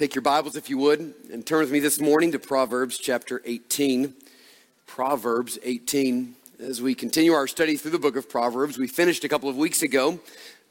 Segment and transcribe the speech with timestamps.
[0.00, 3.42] take your Bibles, if you would, and turn with me this morning to Proverbs chapter
[3.44, 4.14] 18.
[4.86, 6.36] Proverbs 18.
[6.58, 9.58] As we continue our study through the book of Proverbs, we finished a couple of
[9.58, 10.18] weeks ago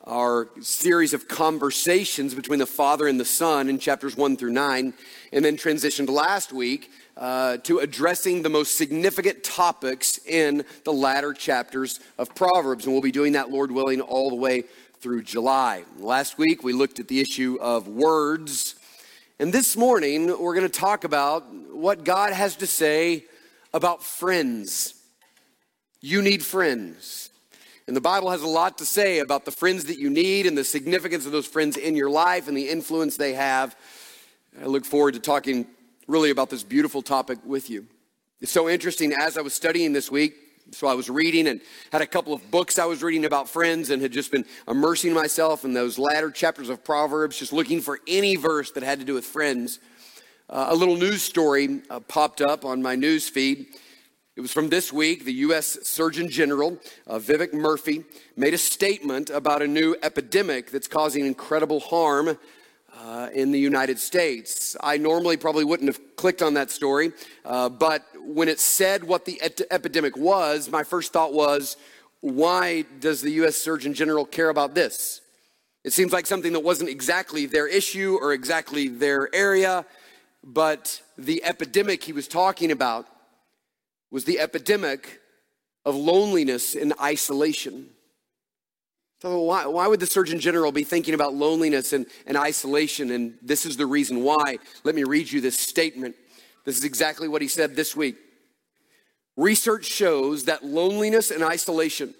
[0.07, 4.95] our series of conversations between the Father and the Son in chapters 1 through 9,
[5.31, 11.33] and then transitioned last week uh, to addressing the most significant topics in the latter
[11.33, 12.85] chapters of Proverbs.
[12.85, 14.63] And we'll be doing that, Lord willing, all the way
[15.01, 15.83] through July.
[15.99, 18.73] Last week, we looked at the issue of words
[19.41, 23.23] and this morning, we're going to talk about what God has to say
[23.73, 24.95] about friends.
[26.01, 27.29] You need friends.
[27.87, 30.57] And the Bible has a lot to say about the friends that you need and
[30.57, 33.77] the significance of those friends in your life and the influence they have.
[34.61, 35.67] I look forward to talking
[36.05, 37.87] really about this beautiful topic with you.
[38.41, 40.35] It's so interesting as I was studying this week,
[40.71, 43.89] so I was reading and had a couple of books I was reading about friends
[43.89, 47.99] and had just been immersing myself in those latter chapters of Proverbs, just looking for
[48.07, 49.79] any verse that had to do with friends.
[50.49, 53.67] Uh, a little news story uh, popped up on my news feed.
[54.35, 55.25] It was from this week.
[55.25, 55.79] The U.S.
[55.83, 58.05] Surgeon General, uh, Vivek Murthy,
[58.37, 62.37] made a statement about a new epidemic that's causing incredible harm
[62.97, 64.75] uh, in the United States.
[64.81, 67.11] I normally probably wouldn't have clicked on that story,
[67.45, 71.77] uh, but when it said what the et- epidemic was, my first thought was,
[72.21, 73.55] why does the U.S.
[73.55, 75.21] Surgeon General care about this?
[75.83, 79.85] It seems like something that wasn't exactly their issue or exactly their area,
[80.43, 83.07] but the epidemic he was talking about
[84.11, 85.21] was the epidemic
[85.85, 87.87] of loneliness and isolation.
[89.21, 93.11] So, why, why would the Surgeon General be thinking about loneliness and, and isolation?
[93.11, 94.59] And this is the reason why.
[94.83, 96.15] Let me read you this statement.
[96.65, 98.15] This is exactly what he said this week.
[99.35, 102.13] Research shows that loneliness and isolation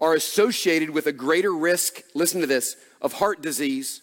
[0.00, 4.02] are associated with a greater risk, listen to this, of heart disease,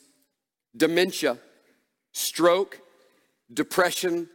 [0.76, 1.38] dementia,
[2.12, 2.80] stroke,
[3.54, 4.30] depression,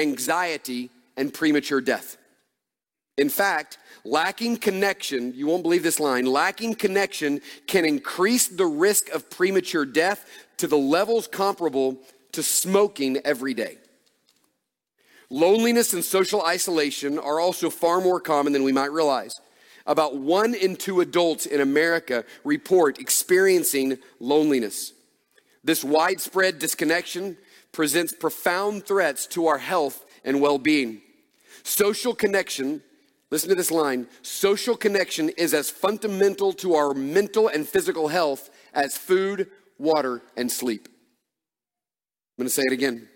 [0.00, 2.18] anxiety, and premature death.
[3.16, 9.08] In fact, lacking connection, you won't believe this line, lacking connection can increase the risk
[9.10, 10.26] of premature death
[10.58, 11.96] to the levels comparable
[12.32, 13.78] to smoking every day.
[15.30, 19.40] Loneliness and social isolation are also far more common than we might realize.
[19.86, 24.92] About one in two adults in America report experiencing loneliness.
[25.62, 27.36] This widespread disconnection
[27.72, 31.02] presents profound threats to our health and well being.
[31.62, 32.82] Social connection
[33.30, 38.50] Listen to this line social connection is as fundamental to our mental and physical health
[38.72, 40.88] as food, water, and sleep.
[42.38, 43.08] I'm going to say it again.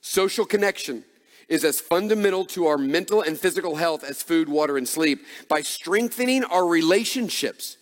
[0.00, 1.04] Social connection
[1.48, 5.24] is as fundamental to our mental and physical health as food, water, and sleep.
[5.48, 7.78] By strengthening our relationships,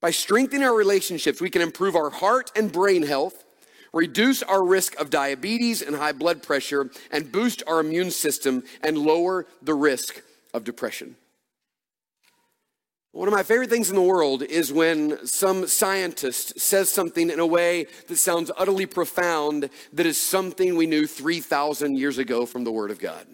[0.00, 3.44] by strengthening our relationships, we can improve our heart and brain health,
[3.92, 8.96] reduce our risk of diabetes and high blood pressure, and boost our immune system and
[8.98, 10.22] lower the risk
[10.54, 11.16] of depression.
[13.12, 17.40] One of my favorite things in the world is when some scientist says something in
[17.40, 22.64] a way that sounds utterly profound that is something we knew 3,000 years ago from
[22.64, 23.26] the Word of God.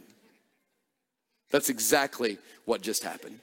[1.51, 3.39] That's exactly what just happened.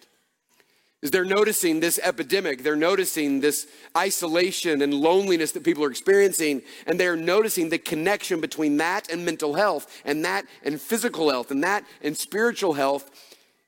[1.01, 6.63] Is they're noticing this epidemic, they're noticing this isolation and loneliness that people are experiencing,
[6.85, 11.49] and they're noticing the connection between that and mental health, and that and physical health,
[11.49, 13.09] and that and spiritual health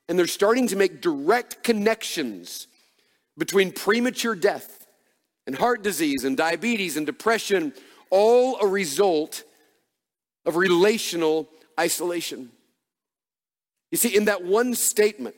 [0.07, 2.67] and they're starting to make direct connections
[3.37, 4.87] between premature death
[5.45, 7.73] and heart disease and diabetes and depression,
[8.09, 9.43] all a result
[10.45, 11.47] of relational
[11.79, 12.51] isolation.
[13.91, 15.35] You see, in that one statement,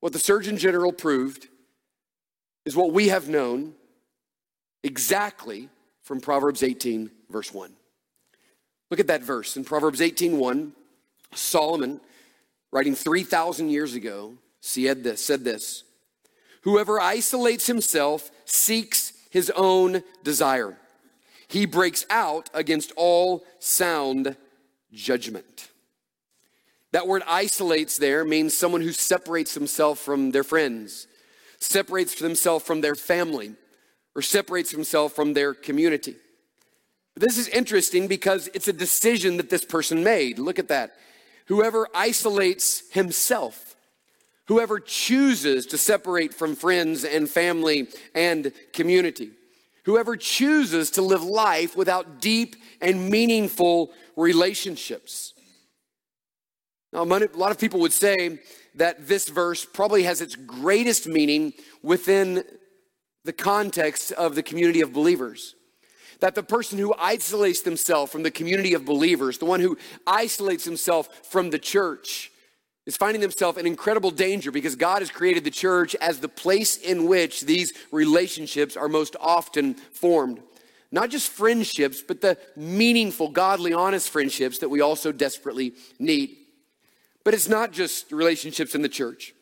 [0.00, 1.48] what the Surgeon General proved
[2.64, 3.74] is what we have known
[4.82, 5.68] exactly
[6.02, 7.72] from Proverbs 18, verse 1.
[8.90, 10.72] Look at that verse in Proverbs 18, 1.
[11.34, 12.00] Solomon
[12.76, 15.82] writing 3,000 years ago, said this, said this
[16.60, 20.76] Whoever isolates himself seeks his own desire.
[21.48, 24.36] He breaks out against all sound
[24.92, 25.70] judgment.
[26.92, 31.06] That word isolates there means someone who separates himself from their friends,
[31.58, 33.54] separates themselves from their family,
[34.14, 36.16] or separates himself from their community.
[37.14, 40.38] This is interesting because it's a decision that this person made.
[40.38, 40.92] Look at that.
[41.46, 43.76] Whoever isolates himself,
[44.46, 49.30] whoever chooses to separate from friends and family and community,
[49.84, 55.34] whoever chooses to live life without deep and meaningful relationships.
[56.92, 58.38] Now, a lot of people would say
[58.76, 61.52] that this verse probably has its greatest meaning
[61.82, 62.44] within
[63.24, 65.55] the context of the community of believers.
[66.20, 69.76] That the person who isolates themselves from the community of believers, the one who
[70.06, 72.30] isolates himself from the church,
[72.86, 76.76] is finding themselves in incredible danger because God has created the church as the place
[76.76, 80.40] in which these relationships are most often formed.
[80.92, 86.36] Not just friendships, but the meaningful, godly, honest friendships that we also desperately need.
[87.24, 89.34] But it's not just relationships in the church.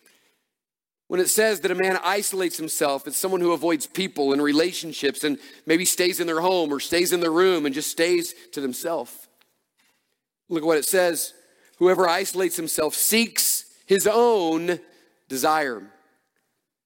[1.09, 5.23] When it says that a man isolates himself, it's someone who avoids people and relationships
[5.23, 8.61] and maybe stays in their home or stays in their room and just stays to
[8.61, 9.29] themselves.
[10.49, 11.35] Look at what it says
[11.79, 14.79] whoever isolates himself seeks his own
[15.29, 15.83] desire.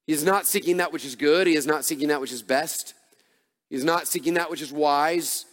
[0.07, 2.43] He is not seeking that which is good, he is not seeking that which is
[2.43, 2.95] best,
[3.69, 5.45] he is not seeking that which is wise.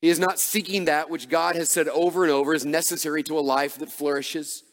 [0.00, 3.38] He is not seeking that which God has said over and over is necessary to
[3.38, 4.64] a life that flourishes.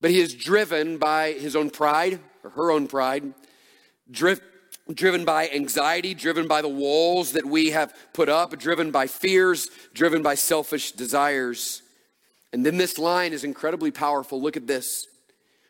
[0.00, 3.34] But he is driven by his own pride or her own pride,
[4.10, 9.70] driven by anxiety, driven by the walls that we have put up, driven by fears,
[9.92, 11.82] driven by selfish desires.
[12.52, 14.40] And then this line is incredibly powerful.
[14.40, 15.06] Look at this.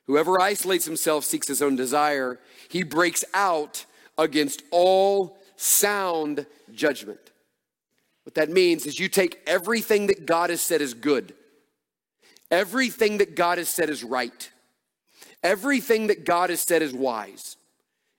[0.06, 2.38] Whoever isolates himself seeks his own desire.
[2.68, 3.84] He breaks out
[4.16, 7.20] against all sound judgment.
[8.24, 11.34] What that means is you take everything that God has said is good
[12.50, 14.50] Everything that God has said is right.
[15.42, 17.56] Everything that God has said is wise.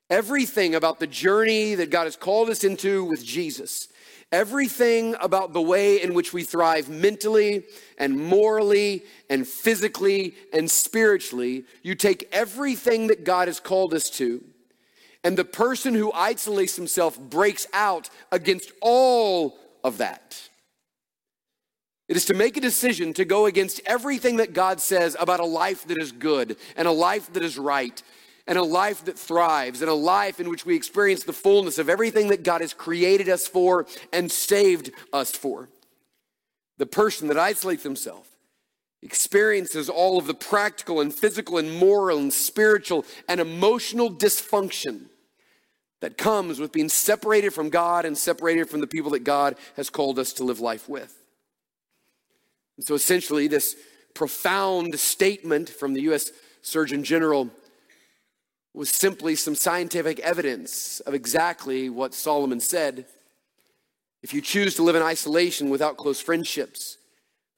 [0.10, 3.88] Everything about the journey that God has called us into with Jesus.
[4.32, 7.64] Everything about the way in which we thrive mentally
[7.98, 11.66] and morally and physically and spiritually.
[11.84, 14.42] You take everything that God has called us to,
[15.24, 20.50] and the person who isolates himself breaks out against all of that.
[22.12, 25.46] It is to make a decision to go against everything that God says about a
[25.46, 28.04] life that is good and a life that is right
[28.46, 31.88] and a life that thrives and a life in which we experience the fullness of
[31.88, 35.70] everything that God has created us for and saved us for.
[36.80, 38.28] The person that isolates himself
[39.02, 45.04] experiences all of the practical and physical and moral and spiritual and emotional dysfunction
[46.02, 49.90] that comes with being separated from God and separated from the people that God has
[49.90, 51.21] called us to live life with.
[52.78, 53.76] And so essentially, this
[54.14, 56.32] profound statement from the U.S.
[56.62, 57.50] Surgeon General
[58.74, 63.06] was simply some scientific evidence of exactly what Solomon said.
[64.24, 66.98] If you choose to live in isolation without close friendships,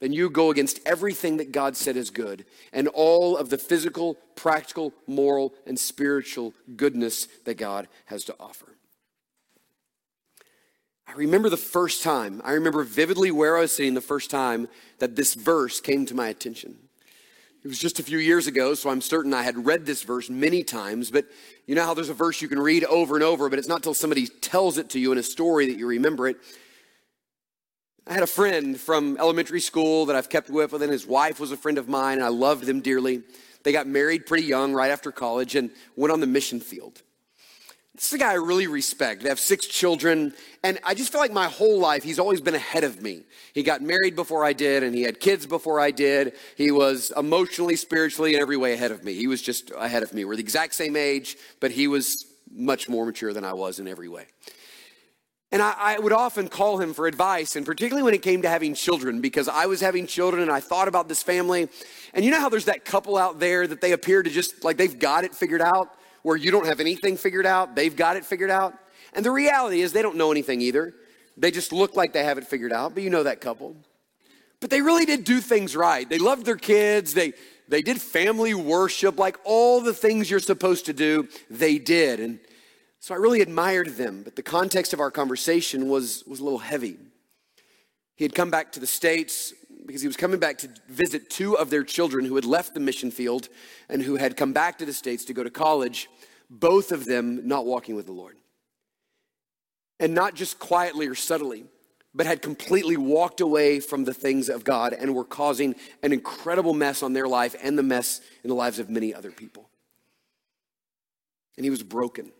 [0.01, 4.18] then you go against everything that God said is good and all of the physical,
[4.36, 8.75] practical, moral, and spiritual goodness that God has to offer.
[11.14, 14.68] I remember the first time, I remember vividly where I was sitting the first time
[14.98, 16.76] that this verse came to my attention.
[17.64, 20.28] It was just a few years ago, so I'm certain I had read this verse
[20.28, 21.26] many times, but
[21.68, 23.78] you know how there's a verse you can read over and over, but it's not
[23.78, 26.38] until somebody tells it to you in a story that you remember it.
[28.08, 31.52] I had a friend from elementary school that I've kept with, and his wife was
[31.52, 33.22] a friend of mine, and I loved them dearly.
[33.63, 37.04] They got married pretty young, right after college, and went on the mission field.
[37.96, 39.22] This is a guy I really respect.
[39.22, 40.34] They have six children,
[40.64, 43.22] and I just feel like my whole life he's always been ahead of me.
[43.54, 46.34] He got married before I did, and he had kids before I did.
[46.58, 49.14] He was emotionally, spiritually, in every way ahead of me.
[49.14, 50.26] He was just ahead of me.
[50.26, 53.88] We're the exact same age, but he was much more mature than I was in
[53.88, 54.26] every way.
[55.52, 58.50] And I, I, would often call him for advice, and particularly when it came to
[58.50, 61.70] having children, because I was having children and I thought about this family.
[62.16, 64.78] And you know how there's that couple out there that they appear to just like
[64.78, 65.96] they've got it figured out?
[66.24, 68.74] Where you don't have anything figured out, they've got it figured out.
[69.13, 70.94] And the reality is, they don't know anything either.
[71.38, 73.75] They just look like they have it figured out, but you know that couple.
[74.60, 76.10] But they really did do things right.
[76.10, 77.34] They loved their kids, they,
[77.68, 82.20] they did family worship, like all the things you're supposed to do, they did.
[82.20, 82.39] And
[83.00, 86.60] so I really admired them, but the context of our conversation was, was a little
[86.60, 86.98] heavy.
[88.15, 89.53] He had come back to the States
[89.86, 92.80] because he was coming back to visit two of their children who had left the
[92.80, 93.50] mission field
[93.90, 96.10] and who had come back to the States to go to college,
[96.50, 98.38] both of them not walking with the Lord.
[100.00, 101.66] And not just quietly or subtly,
[102.13, 106.74] but had completely walked away from the things of God and were causing an incredible
[106.74, 109.70] mess on their life and the mess in the lives of many other people.
[111.58, 112.32] And he was broken.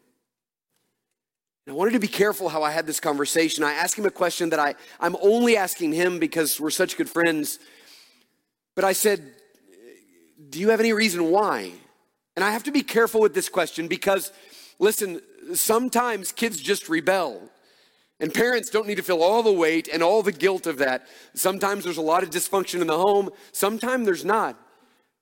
[1.68, 3.64] I wanted to be careful how I had this conversation.
[3.64, 7.10] I asked him a question that I, I'm only asking him because we're such good
[7.10, 7.58] friends.
[8.76, 9.24] But I said,
[10.50, 11.72] Do you have any reason why?
[12.36, 14.34] And I have to be careful with this question because,
[14.78, 15.22] listen,
[15.54, 17.50] sometimes kids just rebel.
[18.20, 21.08] And parents don't need to feel all the weight and all the guilt of that.
[21.34, 24.60] Sometimes there's a lot of dysfunction in the home, sometimes there's not.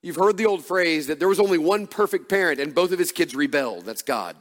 [0.01, 2.98] You've heard the old phrase that there was only one perfect parent and both of
[2.98, 3.86] his kids rebelled.
[3.86, 4.36] That's God.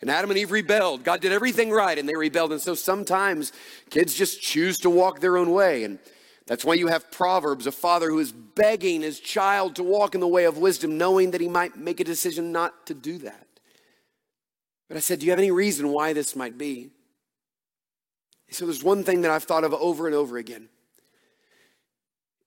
[0.00, 1.04] And Adam and Eve rebelled.
[1.04, 2.52] God did everything right and they rebelled.
[2.52, 3.52] And so sometimes
[3.90, 5.84] kids just choose to walk their own way.
[5.84, 5.98] And
[6.46, 10.20] that's why you have Proverbs, a father who is begging his child to walk in
[10.20, 13.46] the way of wisdom, knowing that he might make a decision not to do that.
[14.88, 16.90] But I said, Do you have any reason why this might be?
[18.50, 20.68] So there's one thing that I've thought of over and over again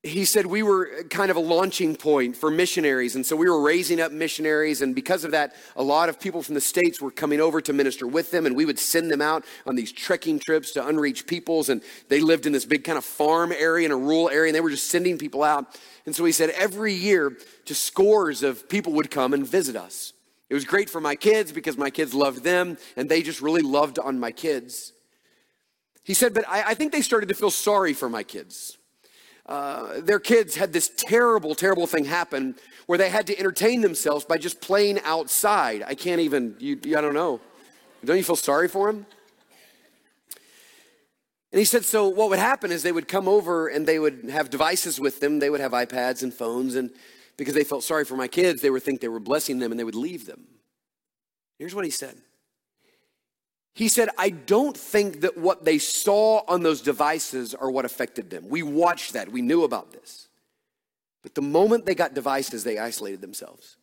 [0.05, 3.15] he said we were kind of a launching point for missionaries.
[3.15, 4.81] And so we were raising up missionaries.
[4.81, 7.71] And because of that, a lot of people from the States were coming over to
[7.71, 8.45] minister with them.
[8.45, 11.69] And we would send them out on these trekking trips to unreached peoples.
[11.69, 14.49] And they lived in this big kind of farm area, in a rural area.
[14.49, 15.79] And they were just sending people out.
[16.05, 20.11] And so he said every year, just scores of people would come and visit us.
[20.49, 22.77] It was great for my kids because my kids loved them.
[22.97, 24.91] And they just really loved on my kids.
[26.03, 28.77] He said, but I, I think they started to feel sorry for my kids.
[29.45, 34.25] Uh, their kids had this terrible, terrible thing happen where they had to entertain themselves
[34.25, 35.83] by just playing outside.
[35.85, 37.41] I can't even, you, I don't know.
[38.03, 39.05] Don't you feel sorry for them?
[41.51, 44.29] And he said, so what would happen is they would come over and they would
[44.29, 45.39] have devices with them.
[45.39, 46.75] They would have iPads and phones.
[46.75, 46.89] And
[47.37, 49.79] because they felt sorry for my kids, they would think they were blessing them and
[49.79, 50.47] they would leave them.
[51.59, 52.17] Here's what he said
[53.73, 58.29] he said, I don't think that what they saw on those devices are what affected
[58.29, 58.47] them.
[58.47, 60.27] We watched that, we knew about this.
[61.23, 63.77] But the moment they got devices, they isolated themselves.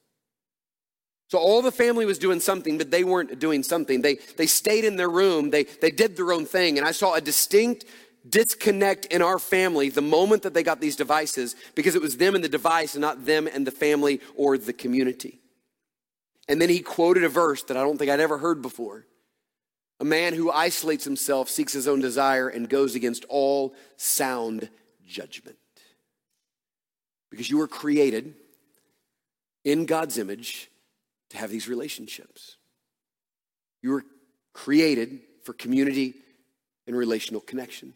[1.29, 4.03] So all the family was doing something, but they weren't doing something.
[4.03, 6.77] They, they stayed in their room, they, they did their own thing.
[6.79, 7.85] And I saw a distinct
[8.29, 12.35] disconnect in our family the moment that they got these devices because it was them
[12.35, 15.41] and the device and not them and the family or the community.
[16.49, 19.07] And then he quoted a verse that I don't think I'd ever heard before.
[20.01, 24.71] A man who isolates himself, seeks his own desire, and goes against all sound
[25.07, 25.59] judgment.
[27.31, 28.35] Because you were created
[29.65, 30.71] in God's image
[31.29, 32.57] to have these relationships.
[33.83, 34.05] You were
[34.53, 36.15] created for community
[36.87, 37.93] and relational connection.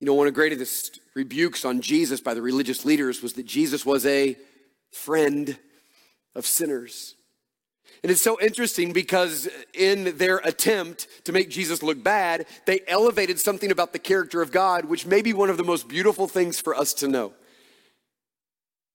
[0.00, 3.46] You know, one of the greatest rebukes on Jesus by the religious leaders was that
[3.46, 4.36] Jesus was a
[4.90, 5.56] friend
[6.34, 7.14] of sinners.
[8.04, 13.40] And it's so interesting because in their attempt to make Jesus look bad, they elevated
[13.40, 16.60] something about the character of God, which may be one of the most beautiful things
[16.60, 17.32] for us to know.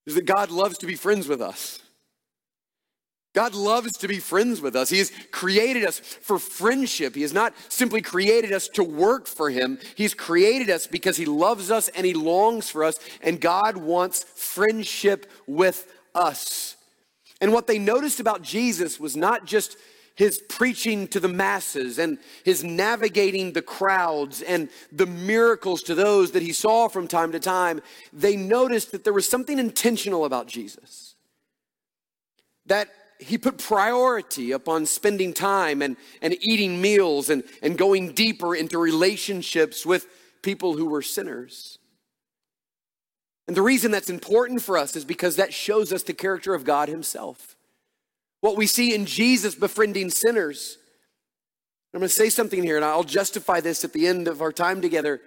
[0.05, 1.79] Is that God loves to be friends with us.
[3.33, 4.91] God loves to be friends with us.
[4.91, 7.15] He has created us for friendship.
[7.15, 9.79] He has not simply created us to work for Him.
[9.95, 14.23] He's created us because He loves us and He longs for us, and God wants
[14.23, 16.75] friendship with us.
[17.41, 19.77] And what they noticed about Jesus was not just
[20.15, 26.31] his preaching to the masses and his navigating the crowds and the miracles to those
[26.31, 27.81] that he saw from time to time.
[28.11, 31.15] They noticed that there was something intentional about Jesus.
[32.65, 38.53] That he put priority upon spending time and, and eating meals and, and going deeper
[38.55, 40.05] into relationships with
[40.41, 41.79] people who were sinners.
[43.49, 46.63] And the reason that's important for us is because that shows us the character of
[46.63, 47.55] God Himself.
[48.41, 50.77] What we see in Jesus befriending sinners.
[51.91, 54.51] I'm going to say something here, and I'll justify this at the end of our
[54.51, 55.19] time together.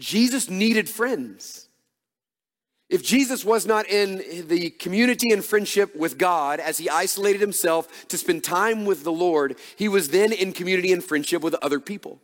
[0.00, 1.68] Jesus needed friends.
[2.90, 8.08] If Jesus was not in the community and friendship with God as he isolated himself
[8.08, 11.78] to spend time with the Lord, he was then in community and friendship with other
[11.78, 12.20] people.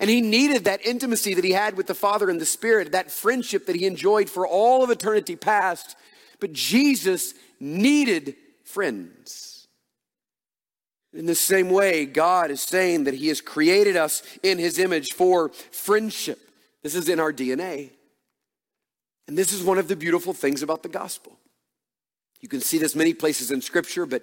[0.00, 3.10] And he needed that intimacy that he had with the Father and the Spirit, that
[3.10, 5.96] friendship that he enjoyed for all of eternity past.
[6.38, 9.66] But Jesus needed friends.
[11.12, 15.14] In the same way, God is saying that he has created us in his image
[15.14, 16.38] for friendship.
[16.82, 17.90] This is in our DNA.
[19.26, 21.38] And this is one of the beautiful things about the gospel.
[22.40, 24.22] You can see this many places in Scripture, but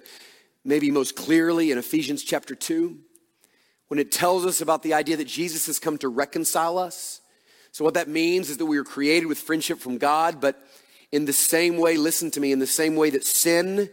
[0.64, 2.98] maybe most clearly in Ephesians chapter 2
[3.88, 7.20] when it tells us about the idea that Jesus has come to reconcile us.
[7.72, 10.60] So, what that means is that we are created with friendship from God, but
[11.12, 13.90] in the same way, listen to me, in the same way that sin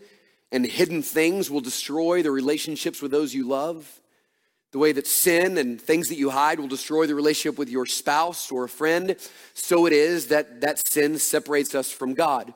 [0.51, 3.99] and hidden things will destroy the relationships with those you love,
[4.71, 7.85] the way that sin and things that you hide will destroy the relationship with your
[7.85, 9.15] spouse or a friend,
[9.53, 12.53] so it is that that sin separates us from God.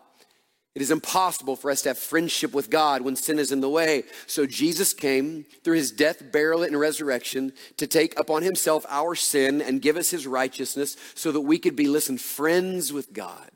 [0.77, 3.67] It is impossible for us to have friendship with God when sin is in the
[3.67, 4.03] way.
[4.27, 9.60] So Jesus came through his death, burial, and resurrection to take upon himself our sin
[9.60, 13.50] and give us his righteousness so that we could be, listen, friends with God.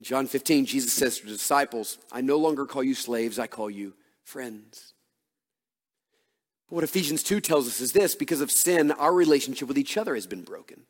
[0.00, 3.68] John 15, Jesus says to the disciples, I no longer call you slaves, I call
[3.68, 4.94] you friends.
[6.68, 9.96] But what Ephesians 2 tells us is this because of sin, our relationship with each
[9.96, 10.82] other has been broken.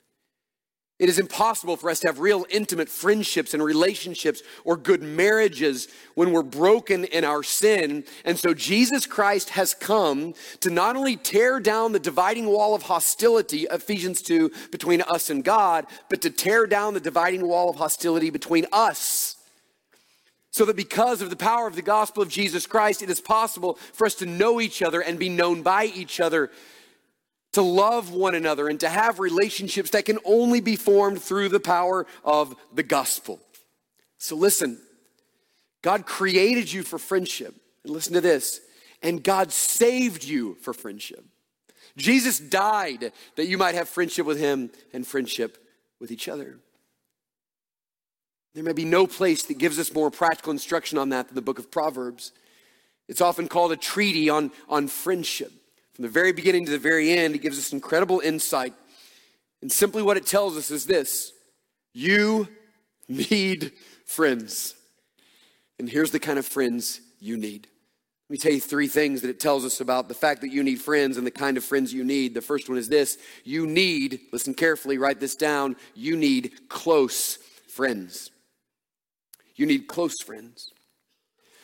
[1.00, 5.88] It is impossible for us to have real intimate friendships and relationships or good marriages
[6.14, 8.04] when we're broken in our sin.
[8.24, 12.82] And so Jesus Christ has come to not only tear down the dividing wall of
[12.82, 17.76] hostility, Ephesians 2, between us and God, but to tear down the dividing wall of
[17.76, 19.34] hostility between us.
[20.52, 23.74] So that because of the power of the gospel of Jesus Christ, it is possible
[23.92, 26.52] for us to know each other and be known by each other
[27.54, 31.60] to love one another and to have relationships that can only be formed through the
[31.60, 33.40] power of the gospel.
[34.18, 34.78] So listen,
[35.82, 37.54] God created you for friendship.
[37.84, 38.60] And listen to this,
[39.02, 41.22] and God saved you for friendship.
[41.96, 45.58] Jesus died that you might have friendship with him and friendship
[46.00, 46.56] with each other.
[48.54, 51.42] There may be no place that gives us more practical instruction on that than the
[51.42, 52.32] book of Proverbs.
[53.08, 55.52] It's often called a treaty on, on friendship.
[55.94, 58.74] From the very beginning to the very end, it gives us incredible insight.
[59.62, 61.32] And simply what it tells us is this
[61.92, 62.48] you
[63.08, 63.72] need
[64.04, 64.74] friends.
[65.78, 67.68] And here's the kind of friends you need.
[68.28, 70.62] Let me tell you three things that it tells us about the fact that you
[70.62, 72.34] need friends and the kind of friends you need.
[72.34, 77.38] The first one is this you need, listen carefully, write this down, you need close
[77.68, 78.30] friends.
[79.56, 80.72] You need close friends.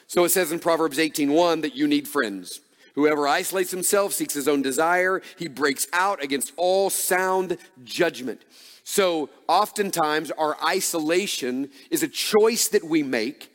[0.06, 2.60] So it says in Proverbs 18:1 that you need friends.
[3.00, 5.22] Whoever isolates himself seeks his own desire.
[5.38, 8.42] He breaks out against all sound judgment.
[8.84, 13.50] So, oftentimes, our isolation is a choice that we make,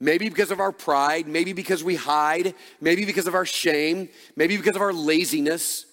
[0.00, 4.56] maybe because of our pride, maybe because we hide, maybe because of our shame, maybe
[4.56, 5.84] because of our laziness.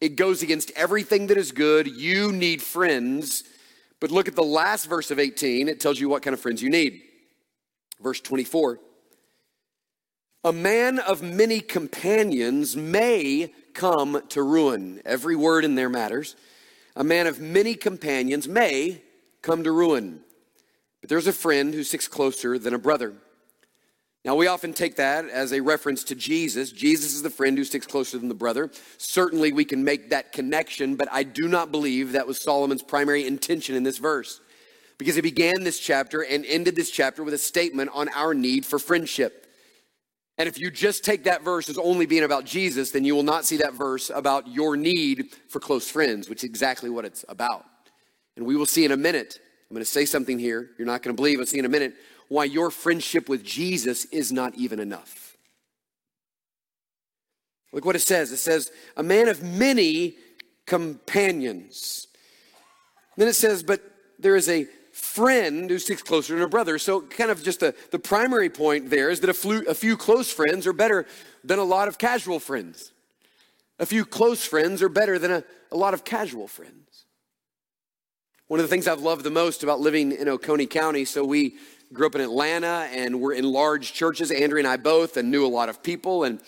[0.00, 1.86] It goes against everything that is good.
[1.86, 3.44] You need friends.
[4.00, 5.68] But look at the last verse of 18.
[5.68, 7.02] It tells you what kind of friends you need.
[8.00, 8.78] Verse 24.
[10.48, 15.02] A man of many companions may come to ruin.
[15.04, 16.36] Every word in there matters.
[16.96, 19.02] A man of many companions may
[19.42, 20.20] come to ruin.
[21.02, 23.12] But there's a friend who sticks closer than a brother.
[24.24, 26.72] Now, we often take that as a reference to Jesus.
[26.72, 28.70] Jesus is the friend who sticks closer than the brother.
[28.96, 33.26] Certainly, we can make that connection, but I do not believe that was Solomon's primary
[33.26, 34.40] intention in this verse
[34.96, 38.64] because he began this chapter and ended this chapter with a statement on our need
[38.64, 39.44] for friendship.
[40.38, 43.24] And if you just take that verse as only being about Jesus, then you will
[43.24, 47.24] not see that verse about your need for close friends, which is exactly what it's
[47.28, 47.64] about.
[48.36, 49.40] And we will see in a minute.
[49.68, 50.70] I'm going to say something here.
[50.78, 51.40] You're not going to believe.
[51.40, 51.94] I'll see in a minute
[52.28, 55.36] why your friendship with Jesus is not even enough.
[57.72, 58.30] Look what it says.
[58.30, 60.14] It says, a man of many
[60.66, 62.06] companions.
[63.16, 63.82] Then it says, but
[64.18, 64.66] there is a
[64.98, 66.76] friend who sticks closer than a brother.
[66.78, 69.96] So, kind of just the, the primary point there is that a, flu, a few
[69.96, 71.06] close friends are better
[71.44, 72.92] than a lot of casual friends.
[73.78, 77.04] A few close friends are better than a, a lot of casual friends.
[78.48, 81.56] One of the things I've loved the most about living in Oconee County, so we
[81.92, 85.46] grew up in Atlanta and we're in large churches, Andrea and I both, and knew
[85.46, 86.24] a lot of people.
[86.24, 86.40] And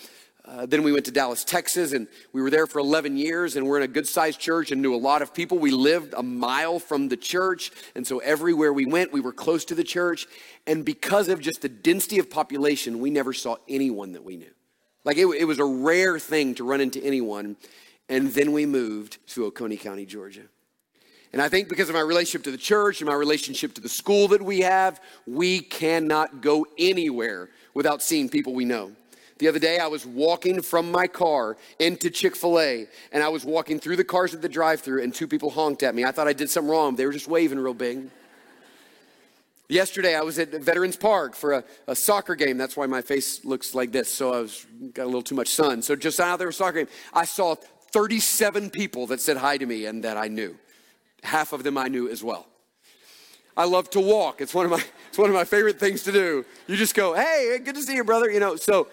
[0.51, 3.65] uh, then we went to Dallas, Texas, and we were there for 11 years, and
[3.65, 5.59] we're in a good sized church and knew a lot of people.
[5.59, 9.65] We lived a mile from the church, and so everywhere we went, we were close
[9.67, 10.27] to the church.
[10.67, 14.51] And because of just the density of population, we never saw anyone that we knew.
[15.05, 17.57] Like it, it was a rare thing to run into anyone.
[18.09, 20.43] And then we moved to Oconee County, Georgia.
[21.33, 23.89] And I think because of my relationship to the church and my relationship to the
[23.89, 28.91] school that we have, we cannot go anywhere without seeing people we know.
[29.40, 33.31] The other day, I was walking from my car into Chick fil A, and I
[33.31, 36.05] was walking through the cars at the drive through, and two people honked at me.
[36.05, 36.94] I thought I did something wrong.
[36.94, 38.11] They were just waving real big.
[39.66, 42.59] Yesterday, I was at Veterans Park for a, a, soccer game.
[42.59, 44.12] That's why my face looks like this.
[44.12, 45.81] So I was got a little too much sun.
[45.81, 47.55] So just out there a soccer game, I saw
[47.92, 50.55] 37 people that said hi to me and that I knew.
[51.22, 52.46] Half of them I knew as well.
[53.57, 54.40] I love to walk.
[54.40, 56.44] It's one of my it's one of my favorite things to do.
[56.66, 58.88] You just go, "Hey, good to see you, brother." You know, so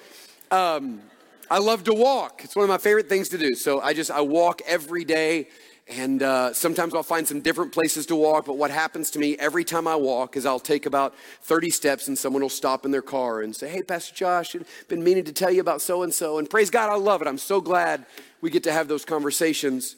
[0.52, 1.02] um,
[1.50, 2.42] I love to walk.
[2.44, 3.56] It's one of my favorite things to do.
[3.56, 5.48] So I just I walk every day,
[5.88, 8.46] and uh, sometimes I'll find some different places to walk.
[8.46, 12.08] But what happens to me every time I walk is I'll take about 30 steps,
[12.08, 15.24] and someone will stop in their car and say, "Hey, Pastor Josh, I've been meaning
[15.26, 17.28] to tell you about so and so." And praise God, I love it.
[17.28, 18.06] I'm so glad
[18.42, 19.96] we get to have those conversations.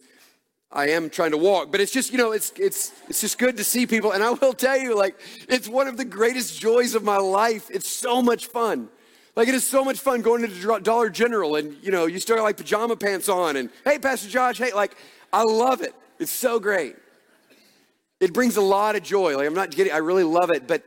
[0.71, 3.57] I am trying to walk, but it's just, you know, it's it's it's just good
[3.57, 4.12] to see people.
[4.12, 7.71] And I will tell you, like, it's one of the greatest joys of my life.
[7.71, 8.89] It's so much fun.
[9.35, 12.41] Like it is so much fun going to Dollar General and you know, you start
[12.41, 14.95] like pajama pants on and hey, Pastor Josh, hey, like
[15.31, 15.93] I love it.
[16.19, 16.95] It's so great.
[18.19, 19.37] It brings a lot of joy.
[19.37, 20.83] Like I'm not kidding, I really love it, but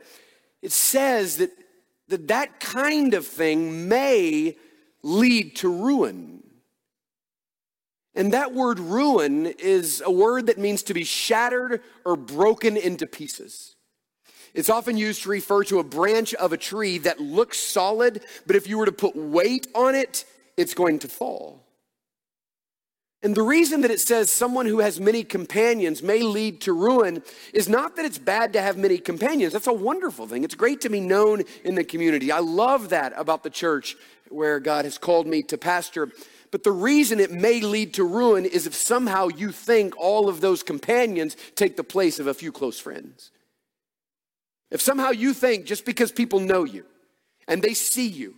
[0.61, 1.49] it says that
[2.09, 4.57] that, that kind of thing may
[5.01, 6.43] lead to ruin.
[8.15, 13.07] And that word ruin is a word that means to be shattered or broken into
[13.07, 13.75] pieces.
[14.53, 18.55] It's often used to refer to a branch of a tree that looks solid, but
[18.55, 20.25] if you were to put weight on it,
[20.57, 21.63] it's going to fall.
[23.23, 27.23] And the reason that it says someone who has many companions may lead to ruin
[27.53, 29.53] is not that it's bad to have many companions.
[29.53, 30.43] That's a wonderful thing.
[30.43, 32.33] It's great to be known in the community.
[32.33, 33.95] I love that about the church
[34.27, 36.11] where God has called me to pastor.
[36.51, 40.41] But the reason it may lead to ruin is if somehow you think all of
[40.41, 43.31] those companions take the place of a few close friends.
[44.73, 46.83] If somehow you think just because people know you
[47.47, 48.33] and they see you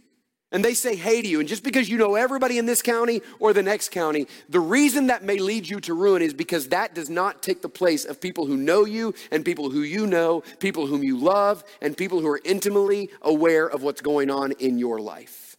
[0.52, 3.21] and they say hey to you, and just because you know everybody in this county
[3.39, 6.93] or the next county, the reason that may lead you to ruin is because that
[6.93, 10.43] does not take the place of people who know you and people who you know,
[10.60, 14.78] people whom you love, and people who are intimately aware of what's going on in
[14.78, 15.56] your life.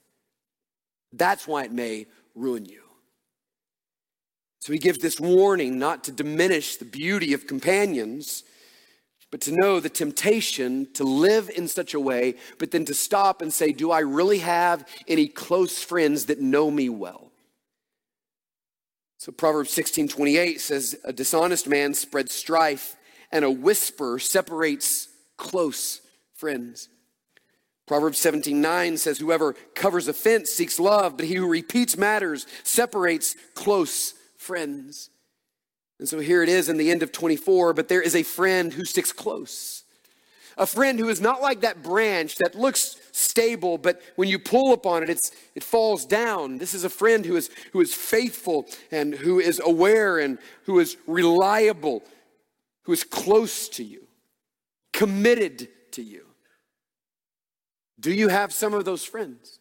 [1.13, 2.83] That's why it may ruin you.
[4.61, 8.45] So he gives this warning not to diminish the beauty of companions,
[9.31, 13.43] but to know the temptation to live in such a way, but then to stop
[13.43, 17.33] and say, Do I really have any close friends that know me well?
[19.19, 22.97] So Proverbs 16 28 says, A dishonest man spreads strife,
[23.33, 26.01] and a whisper separates close
[26.35, 26.89] friends.
[27.87, 33.37] Proverbs 17 9 says, Whoever covers offense seeks love, but he who repeats matters separates
[33.55, 35.11] close friends.
[35.99, 38.73] And so here it is in the end of 24, but there is a friend
[38.73, 39.85] who sticks close.
[40.59, 44.73] A friend who is not like that branch that looks stable, but when you pull
[44.73, 46.59] upon it, it's, it falls down.
[46.59, 50.79] This is a friend who is, who is faithful and who is aware and who
[50.79, 52.03] is reliable,
[52.85, 54.07] who is close to you,
[54.93, 56.25] committed to you.
[58.01, 59.59] Do you have some of those friends?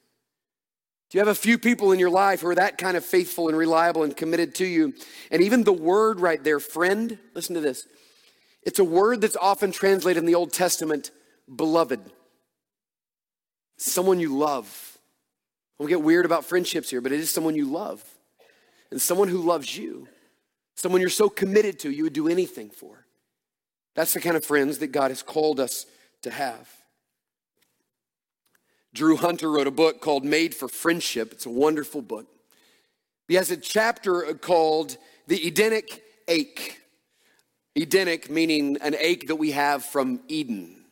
[1.16, 3.58] You have a few people in your life who are that kind of faithful and
[3.58, 4.94] reliable and committed to you?
[5.32, 7.88] And even the word right there, friend, listen to this.
[8.64, 11.12] It's a word that's often translated in the Old Testament,
[11.56, 12.02] beloved.
[13.78, 14.98] Someone you love.
[15.80, 18.04] We'll get weird about friendships here, but it is someone you love.
[18.92, 20.10] And someone who loves you.
[20.76, 23.06] Someone you're so committed to, you would do anything for.
[23.96, 25.86] That's the kind of friends that God has called us
[26.24, 26.70] to have.
[28.96, 31.34] Drew Hunter wrote a book called Made for Friendship.
[31.34, 32.28] It's a wonderful book.
[33.28, 34.96] He has a chapter called
[35.28, 36.80] The Edenic Ache.
[37.76, 40.86] Edenic meaning an ache that we have from Eden.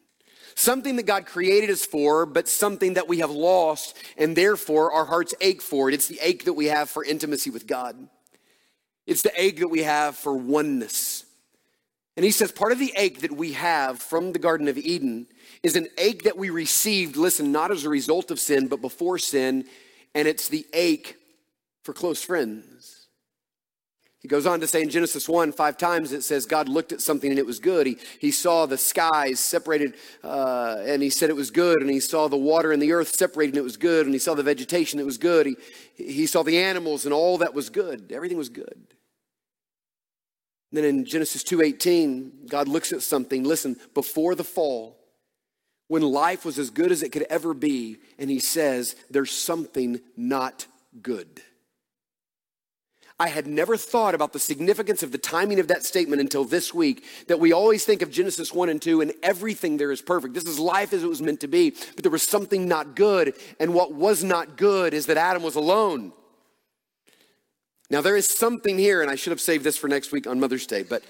[0.53, 5.05] Something that God created us for, but something that we have lost, and therefore our
[5.05, 5.93] hearts ache for it.
[5.93, 7.95] It's the ache that we have for intimacy with God.
[9.07, 11.23] It's the ache that we have for oneness.
[12.17, 15.27] And he says part of the ache that we have from the Garden of Eden
[15.63, 19.17] is an ache that we received, listen, not as a result of sin, but before
[19.17, 19.65] sin,
[20.13, 21.15] and it's the ache
[21.83, 23.07] for close friends.
[24.19, 27.01] He goes on to say in Genesis 1, five times it says God looked at
[27.01, 27.85] something and it was good.
[27.85, 31.81] He, he saw the skies separated uh, and he said it was good.
[31.81, 34.05] And he saw the water and the earth separated and it was good.
[34.05, 35.47] And he saw the vegetation, it was good.
[35.47, 35.55] He,
[35.97, 38.13] he saw the animals and all that was good.
[38.13, 38.87] Everything was good.
[40.71, 45.02] And then in Genesis 2:18, God looks at something, listen, before the fall,
[45.93, 50.01] when life was as good as it could ever be, and he says, There's something
[50.17, 50.65] not
[51.03, 51.43] good.
[53.19, 56.73] I had never thought about the significance of the timing of that statement until this
[56.73, 57.05] week.
[57.27, 60.33] That we always think of Genesis 1 and 2 and everything there is perfect.
[60.33, 63.35] This is life as it was meant to be, but there was something not good.
[63.59, 66.11] And what was not good is that Adam was alone.
[67.91, 70.39] Now, there is something here, and I should have saved this for next week on
[70.39, 71.03] Mother's Day, but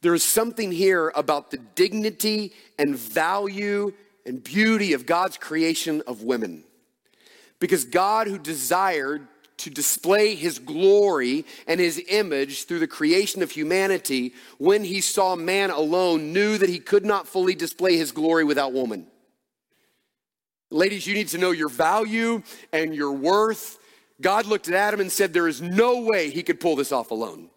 [0.00, 3.92] there is something here about the dignity and value
[4.26, 6.64] and beauty of God's creation of women.
[7.58, 9.26] Because God, who desired
[9.58, 15.36] to display his glory and his image through the creation of humanity, when he saw
[15.36, 19.06] man alone, knew that he could not fully display his glory without woman.
[20.70, 23.78] Ladies, you need to know your value and your worth.
[24.20, 27.10] God looked at Adam and said, There is no way he could pull this off
[27.10, 27.50] alone.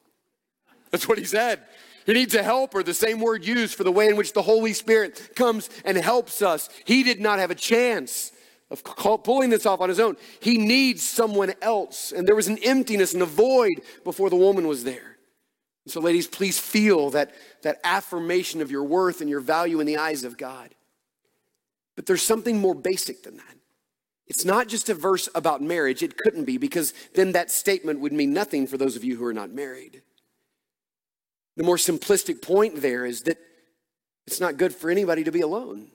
[0.92, 1.62] That's what he said.
[2.06, 4.74] He needs a helper, the same word used for the way in which the Holy
[4.74, 6.70] Spirit comes and helps us.
[6.86, 8.32] He did not have a chance
[8.70, 8.84] of
[9.24, 10.16] pulling this off on his own.
[10.40, 12.12] He needs someone else.
[12.12, 15.18] And there was an emptiness and a void before the woman was there.
[15.88, 19.98] So, ladies, please feel that, that affirmation of your worth and your value in the
[19.98, 20.74] eyes of God.
[21.96, 23.56] But there's something more basic than that.
[24.28, 26.02] It's not just a verse about marriage.
[26.02, 29.26] It couldn't be because then that statement would mean nothing for those of you who
[29.26, 30.02] are not married.
[31.58, 33.38] The more simplistic point there is that
[34.28, 35.88] it's not good for anybody to be alone.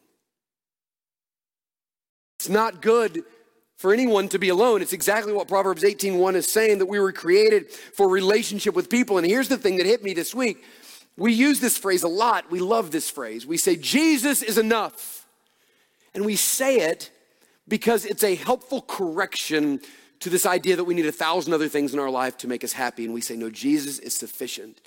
[2.39, 3.25] It's not good
[3.77, 4.83] for anyone to be alone.
[4.83, 9.19] It's exactly what Proverbs 18:1 is saying that we were created for relationship with people.
[9.19, 10.63] And here's the thing that hit me this week.
[11.17, 12.51] We use this phrase a lot.
[12.51, 13.47] We love this phrase.
[13.47, 15.27] We say Jesus is enough.
[16.15, 17.11] And we say it
[17.69, 19.81] because it's a helpful correction
[20.21, 22.65] to this idea that we need a thousand other things in our life to make
[22.65, 23.05] us happy.
[23.05, 24.81] And we say, no, Jesus is sufficient.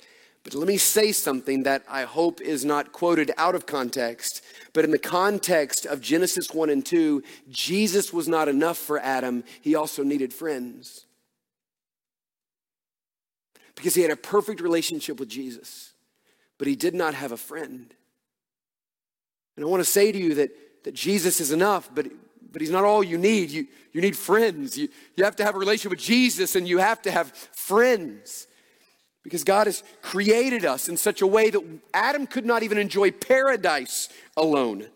[0.44, 4.44] But let me say something that I hope is not quoted out of context.
[4.74, 9.42] But in the context of Genesis 1 and 2, Jesus was not enough for Adam,
[9.62, 11.06] he also needed friends.
[13.74, 15.94] Because he had a perfect relationship with Jesus,
[16.58, 17.92] but he did not have a friend.
[19.56, 20.50] And I want to say to you that,
[20.84, 22.06] that Jesus is enough, but
[22.54, 23.50] but he's not all you need.
[23.50, 24.78] You, you need friends.
[24.78, 28.46] You, you have to have a relationship with Jesus and you have to have friends.
[29.24, 33.10] Because God has created us in such a way that Adam could not even enjoy
[33.10, 34.86] paradise alone.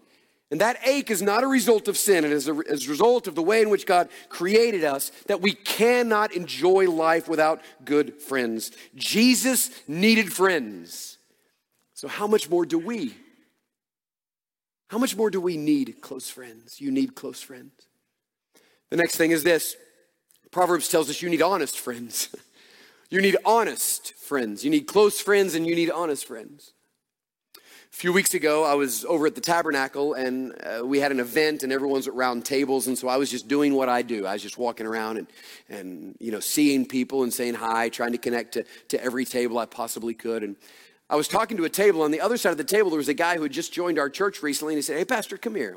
[0.51, 3.27] And that ache is not a result of sin, it is a, as a result
[3.27, 8.21] of the way in which God created us that we cannot enjoy life without good
[8.23, 8.71] friends.
[8.95, 11.19] Jesus needed friends.
[11.95, 13.15] So, how much more do we?
[14.89, 16.81] How much more do we need close friends?
[16.81, 17.73] You need close friends.
[18.91, 19.77] The next thing is this
[20.51, 22.35] Proverbs tells us you need honest friends.
[23.11, 24.65] you need honest friends.
[24.65, 26.73] You need close friends and you need honest friends.
[27.57, 31.19] A few weeks ago, I was over at the tabernacle and uh, we had an
[31.19, 32.87] event and everyone's at round tables.
[32.87, 34.27] And so I was just doing what I do.
[34.27, 35.27] I was just walking around and,
[35.71, 39.59] and you know, seeing people and saying hi, trying to connect to, to every table
[39.59, 40.43] I possibly could.
[40.43, 40.57] And
[41.09, 42.03] I was talking to a table.
[42.03, 43.99] On the other side of the table, there was a guy who had just joined
[43.99, 45.75] our church recently, and he said, Hey, Pastor, come here.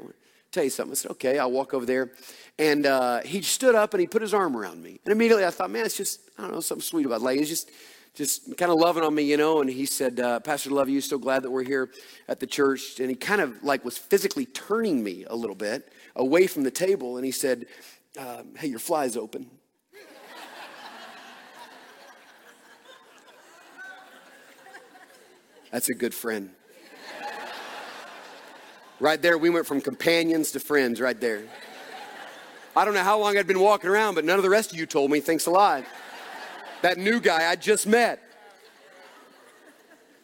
[0.51, 0.91] Tell you something.
[0.91, 2.11] I said, Okay, I'll walk over there.
[2.59, 4.99] And uh, he stood up and he put his arm around me.
[5.05, 7.47] And immediately I thought, Man, it's just, I don't know, something sweet about Like, He's
[7.47, 7.71] just,
[8.13, 9.61] just kind of loving on me, you know.
[9.61, 10.99] And he said, uh, Pastor, love you.
[10.99, 11.89] So glad that we're here
[12.27, 12.99] at the church.
[12.99, 16.71] And he kind of like was physically turning me a little bit away from the
[16.71, 17.15] table.
[17.15, 17.67] And he said,
[18.19, 19.49] um, Hey, your fly's open.
[25.71, 26.49] That's a good friend.
[29.01, 31.41] Right there, we went from companions to friends right there.
[32.75, 34.77] I don't know how long I'd been walking around, but none of the rest of
[34.77, 35.19] you told me.
[35.19, 35.83] Thanks a lot.
[36.83, 38.21] That new guy I just met.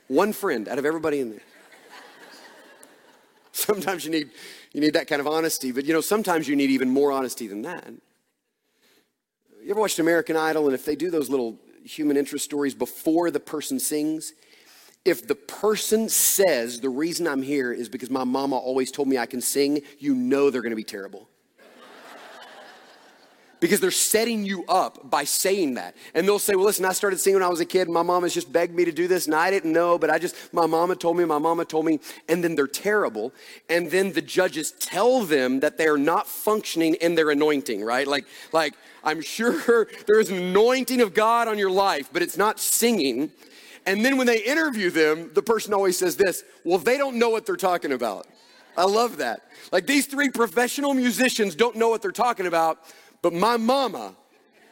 [0.07, 1.41] One friend out of everybody in there.
[3.51, 4.29] Sometimes you need,
[4.73, 7.47] you need that kind of honesty, but you know, sometimes you need even more honesty
[7.47, 7.89] than that.
[9.63, 10.65] You ever watched American Idol?
[10.65, 14.33] And if they do those little human interest stories before the person sings,
[15.07, 19.17] if the person says the reason I'm here is because my mama always told me
[19.17, 21.29] I can sing, you know they're gonna be terrible.
[23.61, 25.95] because they're setting you up by saying that.
[26.13, 27.89] And they'll say, Well, listen, I started singing when I was a kid.
[27.89, 30.35] My mama's just begged me to do this, and I didn't know, but I just,
[30.53, 31.99] my mama told me, my mama told me.
[32.27, 33.33] And then they're terrible.
[33.69, 38.05] And then the judges tell them that they're not functioning in their anointing, right?
[38.05, 42.59] Like, like, I'm sure there's an anointing of God on your life, but it's not
[42.59, 43.31] singing.
[43.87, 47.29] And then when they interview them, the person always says this well, they don't know
[47.29, 48.27] what they're talking about.
[48.77, 49.41] I love that.
[49.71, 52.79] Like these three professional musicians don't know what they're talking about,
[53.23, 54.13] but my mama,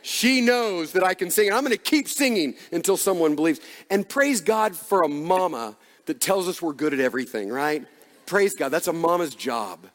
[0.04, 1.48] she knows that I can sing.
[1.48, 3.62] And I'm gonna keep singing until someone believes.
[3.90, 5.76] And praise God for a mama
[6.06, 7.86] that tells us we're good at everything, right?
[8.26, 8.70] Praise God.
[8.70, 9.88] That's a mama's job.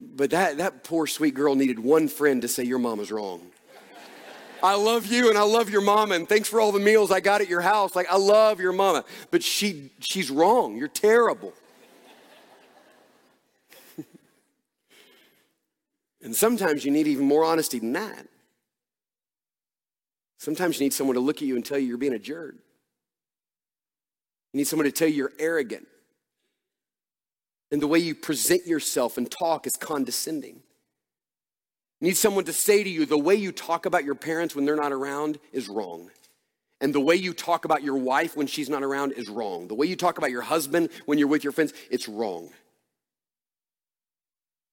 [0.00, 3.52] But that, that poor sweet girl needed one friend to say, Your mama's wrong.
[4.64, 7.20] I love you and I love your mama and thanks for all the meals I
[7.20, 7.94] got at your house.
[7.94, 10.78] Like I love your mama, but she she's wrong.
[10.78, 11.52] You're terrible.
[16.22, 18.26] and sometimes you need even more honesty than that.
[20.38, 22.54] Sometimes you need someone to look at you and tell you you're being a jerk.
[24.54, 25.86] You need someone to tell you you're arrogant.
[27.70, 30.62] And the way you present yourself and talk is condescending.
[32.04, 34.76] Need someone to say to you, the way you talk about your parents when they're
[34.76, 36.10] not around is wrong.
[36.78, 39.68] And the way you talk about your wife when she's not around is wrong.
[39.68, 42.50] The way you talk about your husband when you're with your friends, it's wrong.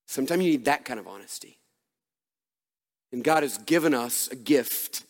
[0.08, 1.58] Sometimes you need that kind of honesty.
[3.14, 5.06] And God has given us a gift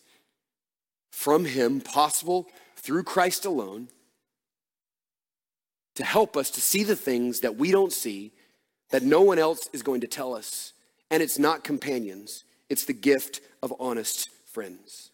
[1.11, 3.87] from Him, possible through Christ alone,
[5.95, 8.31] to help us to see the things that we don't see,
[8.91, 10.70] that no one else is going to tell us
[11.11, 15.11] and it's not companions, it's the gift of honest friends.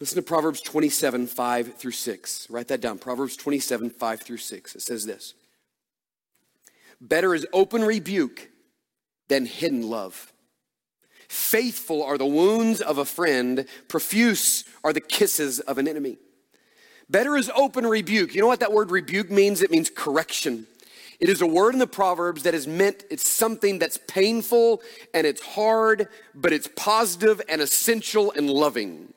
[0.00, 2.48] Listen to Proverbs 27, 5 through 6.
[2.50, 2.98] Write that down.
[2.98, 4.76] Proverbs 27, 5 through 6.
[4.76, 5.34] It says this
[7.00, 8.48] Better is open rebuke
[9.26, 10.32] than hidden love.
[11.28, 16.16] Faithful are the wounds of a friend, profuse are the kisses of an enemy.
[17.10, 18.34] Better is open rebuke.
[18.34, 19.62] You know what that word rebuke means?
[19.62, 20.66] It means correction.
[21.20, 25.26] It is a word in the Proverbs that is meant, it's something that's painful and
[25.26, 29.12] it's hard, but it's positive and essential and loving.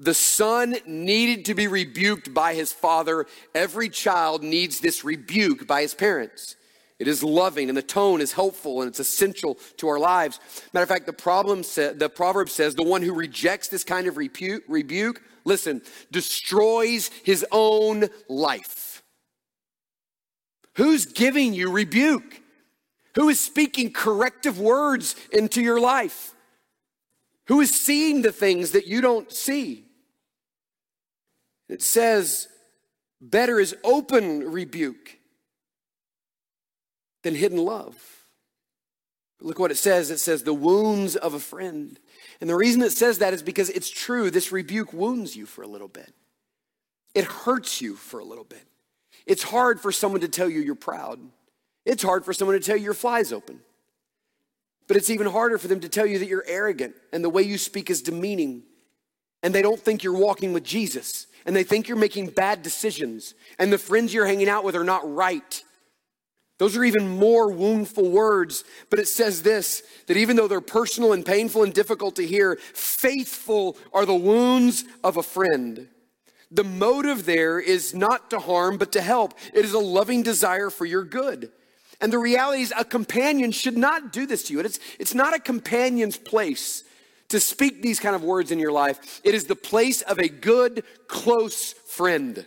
[0.00, 3.26] The son needed to be rebuked by his father.
[3.54, 6.56] Every child needs this rebuke by his parents.
[6.98, 10.40] It is loving and the tone is helpful and it's essential to our lives.
[10.72, 14.08] Matter of fact, the problem sa- the proverb says the one who rejects this kind
[14.08, 18.87] of rebuke, rebuke, listen, destroys his own life.
[20.78, 22.40] Who's giving you rebuke?
[23.16, 26.32] Who is speaking corrective words into your life?
[27.48, 29.86] Who is seeing the things that you don't see?
[31.68, 32.46] It says,
[33.20, 35.18] better is open rebuke
[37.24, 37.96] than hidden love.
[39.40, 40.12] Look what it says.
[40.12, 41.98] It says, the wounds of a friend.
[42.40, 44.30] And the reason it says that is because it's true.
[44.30, 46.14] This rebuke wounds you for a little bit,
[47.16, 48.62] it hurts you for a little bit.
[49.28, 51.20] It's hard for someone to tell you you're proud,
[51.84, 53.60] it's hard for someone to tell you your fly's open.
[54.88, 57.42] But it's even harder for them to tell you that you're arrogant and the way
[57.42, 58.62] you speak is demeaning
[59.42, 63.34] and they don't think you're walking with Jesus and they think you're making bad decisions
[63.58, 65.62] and the friends you're hanging out with are not right.
[66.58, 71.12] Those are even more woundful words, but it says this that even though they're personal
[71.12, 75.86] and painful and difficult to hear, faithful are the wounds of a friend.
[76.50, 79.34] The motive there is not to harm, but to help.
[79.52, 81.50] It is a loving desire for your good.
[82.00, 84.60] And the reality is, a companion should not do this to you.
[84.60, 86.84] It's, it's not a companion's place
[87.28, 89.20] to speak these kind of words in your life.
[89.24, 92.46] It is the place of a good, close friend,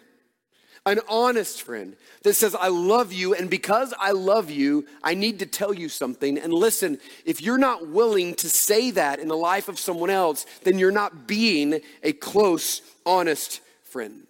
[0.85, 5.39] an honest friend that says, I love you, and because I love you, I need
[5.39, 6.39] to tell you something.
[6.39, 10.47] And listen, if you're not willing to say that in the life of someone else,
[10.63, 13.61] then you're not being a close, honest
[13.91, 14.27] friend.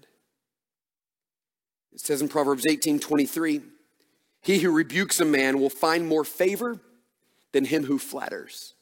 [1.93, 3.61] It says in Proverbs 18 23,
[4.41, 6.79] he who rebukes a man will find more favor
[7.51, 8.73] than him who flatters.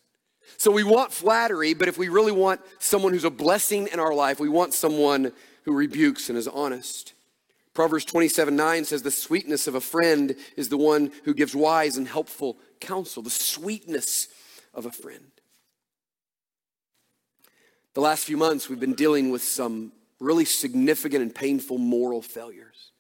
[0.58, 4.14] So we want flattery, but if we really want someone who's a blessing in our
[4.14, 5.32] life, we want someone
[5.64, 7.14] who rebukes and is honest.
[7.74, 11.98] Proverbs 27 9 says, The sweetness of a friend is the one who gives wise
[11.98, 13.22] and helpful counsel.
[13.22, 14.28] The sweetness
[14.74, 15.32] of a friend.
[17.94, 22.92] The last few months, we've been dealing with some really significant and painful moral failures.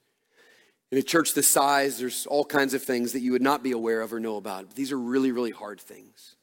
[0.92, 3.72] In a church this size, there's all kinds of things that you would not be
[3.72, 4.68] aware of or know about.
[4.68, 6.36] But these are really, really hard things.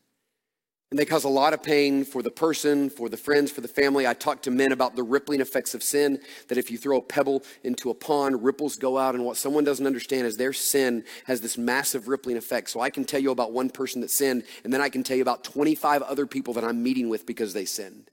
[0.93, 3.67] And they cause a lot of pain for the person, for the friends, for the
[3.67, 4.07] family.
[4.07, 7.03] I talk to men about the rippling effects of sin, that if you throw a
[7.03, 9.17] pebble into a pond, ripples go out.
[9.17, 12.71] And what someone doesn't understand is their sin has this massive rippling effect.
[12.71, 15.17] So I can tell you about one person that sinned, and then I can tell
[15.17, 18.09] you about 25 other people that I'm meeting with because they sinned.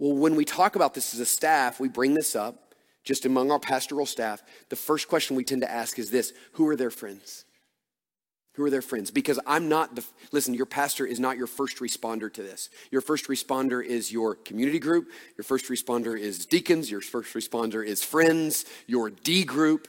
[0.00, 3.50] Well, when we talk about this as a staff, we bring this up just among
[3.50, 4.42] our pastoral staff.
[4.70, 7.44] The first question we tend to ask is this Who are their friends?
[8.54, 9.10] Who are their friends?
[9.10, 12.70] Because I'm not the, listen, your pastor is not your first responder to this.
[12.90, 15.08] Your first responder is your community group.
[15.36, 16.90] Your first responder is deacons.
[16.90, 19.86] Your first responder is friends, your D group.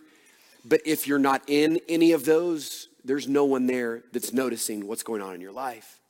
[0.66, 5.04] But if you're not in any of those, there's no one there that's noticing what's
[5.04, 6.01] going on in your life.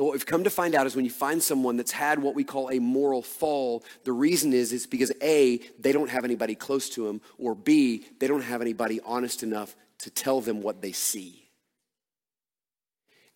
[0.00, 2.34] And what we've come to find out is when you find someone that's had what
[2.34, 6.54] we call a moral fall, the reason is is because A, they don't have anybody
[6.54, 10.80] close to them, or B, they don't have anybody honest enough to tell them what
[10.80, 11.50] they see.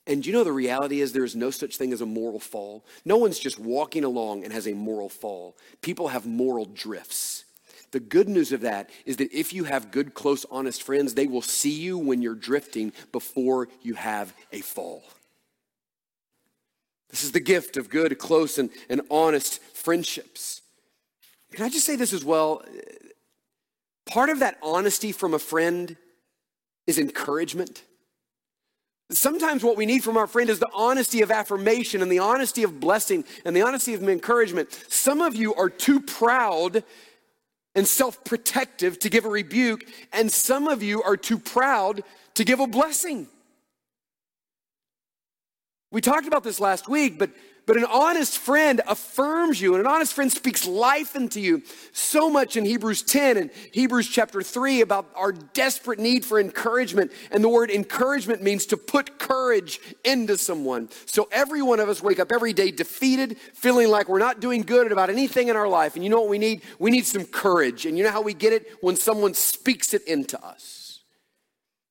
[0.07, 2.87] And you know the reality is there is no such thing as a moral fall.
[3.05, 5.59] No one's just walking along and has a moral fall.
[5.83, 7.45] People have moral drifts.
[7.91, 11.27] The good news of that is that if you have good, close, honest friends, they
[11.27, 15.03] will see you when you're drifting before you have a fall.
[17.15, 20.63] This is the gift of good, close, and, and honest friendships.
[21.53, 22.65] Can I just say this as well?
[24.05, 25.97] Part of that honesty from a friend
[26.89, 27.85] is encouragement.
[29.13, 32.65] Sometimes what we need from our friend is the honesty of affirmation and the honesty
[32.65, 34.73] of blessing and the honesty of encouragement.
[34.89, 36.83] Some of you are too proud
[37.77, 42.03] and self protective to give a rebuke, and some of you are too proud
[42.35, 43.29] to give a blessing.
[45.95, 47.31] We talked about this last week, but,
[47.67, 51.63] But an honest friend affirms you, and an honest friend speaks life into you.
[51.93, 57.11] So much in Hebrews 10 and Hebrews chapter 3 about our desperate need for encouragement.
[57.31, 60.91] And the word encouragement means to put courage into someone.
[61.07, 64.61] So every one of us wake up every day defeated, feeling like we're not doing
[64.61, 65.95] good about anything in our life.
[65.95, 66.61] And you know what we need?
[66.79, 67.87] We need some courage.
[67.87, 68.67] And you know how we get it?
[68.83, 70.84] When someone speaks it into us.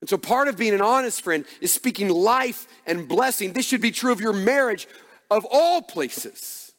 [0.04, 3.54] And so part of being an honest friend is speaking life and blessing.
[3.54, 4.86] This should be true of your marriage
[5.32, 6.74] of all places.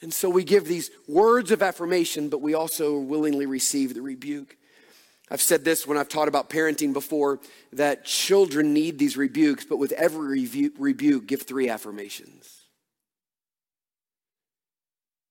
[0.00, 4.56] And so we give these words of affirmation, but we also willingly receive the rebuke.
[5.30, 7.38] I've said this when I've taught about parenting before
[7.74, 10.44] that children need these rebukes, but with every
[10.76, 12.62] rebuke, give three affirmations.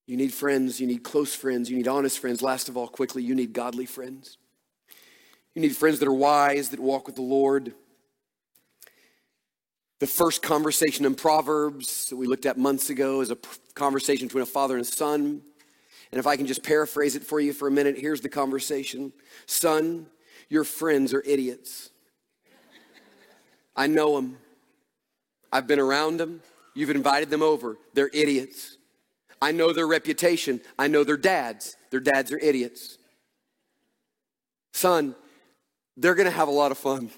[0.08, 2.42] You need friends, you need close friends, you need honest friends.
[2.42, 4.38] Last of all, quickly, you need godly friends.
[5.56, 7.74] You need friends that are wise, that walk with the Lord,
[10.02, 13.38] the first conversation in Proverbs that we looked at months ago is a
[13.76, 15.44] conversation between a father and a son.
[16.12, 19.14] And if I can just paraphrase it for you for a minute, here's the conversation
[19.46, 20.08] Son,
[20.50, 21.92] your friends are idiots.
[23.76, 24.38] I know them.
[25.54, 26.42] I've been around them.
[26.74, 27.78] You've invited them over.
[27.94, 28.78] They're idiots.
[29.40, 30.62] I know their reputation.
[30.80, 31.78] I know their dads.
[31.92, 32.98] Their dads are idiots.
[34.74, 35.14] Son,
[35.98, 37.12] they're going to have a lot of fun.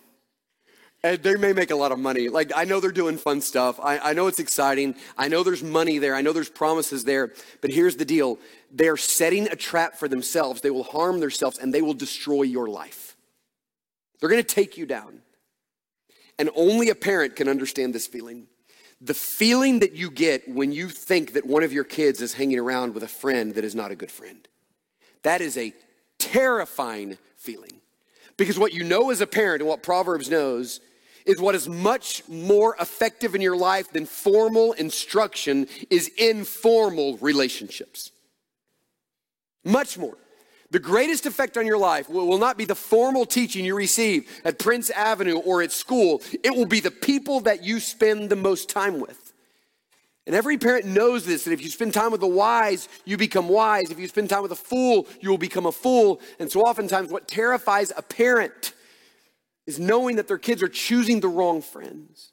[1.03, 2.29] And they may make a lot of money.
[2.29, 3.77] Like, I know they're doing fun stuff.
[3.81, 4.95] I, I know it's exciting.
[5.17, 6.15] I know there's money there.
[6.15, 7.33] I know there's promises there.
[7.61, 8.39] But here's the deal
[8.71, 10.61] they're setting a trap for themselves.
[10.61, 13.17] They will harm themselves and they will destroy your life.
[14.19, 15.19] They're going to take you down.
[16.39, 18.47] And only a parent can understand this feeling.
[19.01, 22.57] The feeling that you get when you think that one of your kids is hanging
[22.57, 24.47] around with a friend that is not a good friend.
[25.23, 25.73] That is a
[26.17, 27.72] terrifying feeling.
[28.37, 30.79] Because what you know as a parent and what Proverbs knows
[31.25, 38.11] is what is much more effective in your life than formal instruction is informal relationships.
[39.63, 40.17] Much more.
[40.71, 44.57] The greatest effect on your life will not be the formal teaching you receive at
[44.57, 46.21] Prince Avenue or at school.
[46.43, 49.22] It will be the people that you spend the most time with.
[50.25, 53.49] And every parent knows this that if you spend time with the wise, you become
[53.49, 53.91] wise.
[53.91, 56.21] If you spend time with a fool, you will become a fool.
[56.39, 58.73] And so oftentimes, what terrifies a parent
[59.65, 62.31] is knowing that their kids are choosing the wrong friends.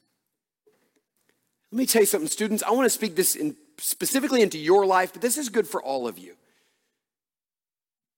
[1.71, 2.63] Let me tell you something, students.
[2.63, 5.81] I want to speak this in, specifically into your life, but this is good for
[5.81, 6.35] all of you.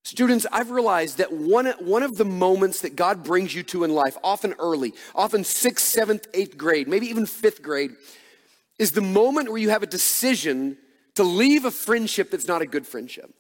[0.06, 3.94] Students, I've realized that one, one of the moments that God brings you to in
[3.94, 7.92] life, often early, often sixth, seventh, eighth grade, maybe even fifth grade,
[8.80, 10.78] is the moment where you have a decision
[11.16, 13.34] to leave a friendship that's not a good friendship.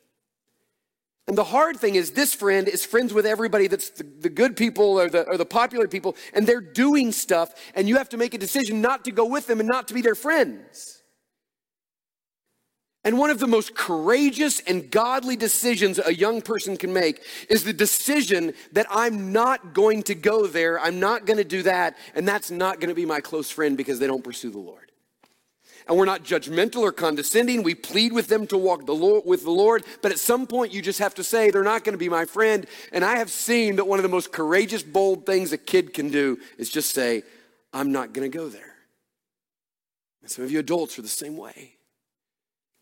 [1.27, 4.57] And the hard thing is, this friend is friends with everybody that's the, the good
[4.57, 8.17] people or the, or the popular people, and they're doing stuff, and you have to
[8.17, 11.01] make a decision not to go with them and not to be their friends.
[13.05, 17.63] And one of the most courageous and godly decisions a young person can make is
[17.63, 21.97] the decision that I'm not going to go there, I'm not going to do that,
[22.15, 24.92] and that's not going to be my close friend because they don't pursue the Lord
[25.87, 27.63] and we're not judgmental or condescending.
[27.63, 30.73] We plead with them to walk the Lord, with the Lord, but at some point
[30.73, 32.65] you just have to say, they're not going to be my friend.
[32.91, 36.09] And I have seen that one of the most courageous, bold things a kid can
[36.09, 37.23] do is just say,
[37.73, 38.73] I'm not going to go there.
[40.21, 41.73] And some of you adults are the same way.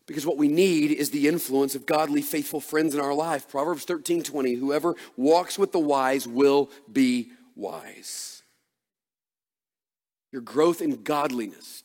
[0.06, 3.48] Because what we need is the influence of godly, faithful friends in our life.
[3.48, 8.42] Proverbs 13 20, whoever walks with the wise will be wise.
[10.32, 11.84] Your growth in godliness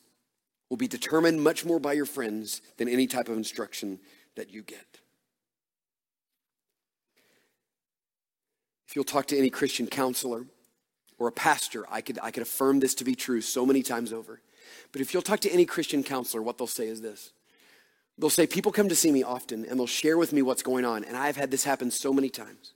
[0.68, 3.98] will be determined much more by your friends than any type of instruction
[4.36, 5.00] that you get.
[8.86, 10.46] If you'll talk to any Christian counselor
[11.18, 14.12] or a pastor, I could, I could affirm this to be true so many times
[14.12, 14.40] over.
[14.92, 17.32] But if you'll talk to any Christian counselor, what they'll say is this.
[18.16, 20.84] They'll say, People come to see me often and they'll share with me what's going
[20.84, 21.04] on.
[21.04, 22.72] And I've had this happen so many times.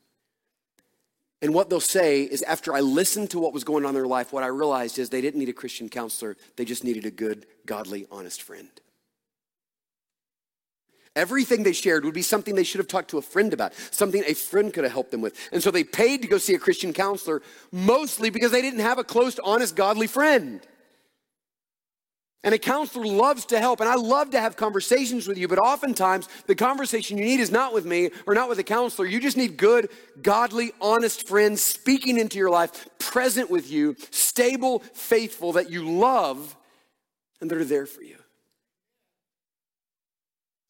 [1.42, 4.06] And what they'll say is, after I listened to what was going on in their
[4.06, 7.10] life, what I realized is they didn't need a Christian counselor, they just needed a
[7.10, 8.68] good, godly, honest friend.
[11.14, 14.22] Everything they shared would be something they should have talked to a friend about, something
[14.24, 15.36] a friend could have helped them with.
[15.52, 18.98] And so they paid to go see a Christian counselor, mostly because they didn't have
[18.98, 20.60] a close, honest, godly friend.
[22.44, 25.60] And a counselor loves to help, and I love to have conversations with you, but
[25.60, 29.06] oftentimes the conversation you need is not with me or not with a counselor.
[29.06, 29.90] You just need good,
[30.20, 36.56] godly, honest friends speaking into your life, present with you, stable, faithful, that you love,
[37.40, 38.16] and that are there for you.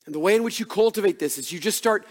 [0.04, 2.06] And the way in which you cultivate this is you just start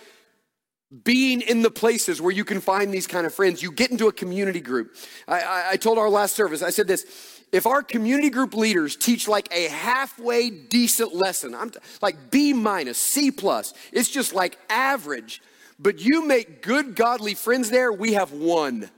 [1.04, 3.62] being in the places where you can find these kind of friends.
[3.62, 4.96] You get into a community group.
[5.28, 8.96] I, I, I told our last service, I said this if our community group leaders
[8.96, 14.34] teach like a halfway decent lesson, I'm t- like B minus, C plus, it's just
[14.34, 15.42] like average,
[15.78, 18.90] but you make good godly friends there, we have won.